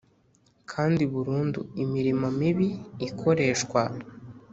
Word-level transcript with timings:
Kandi 0.71 1.03
burundu 1.13 1.61
imirimo 1.83 2.27
mibi 2.39 2.69
ikoreshwa 3.07 3.81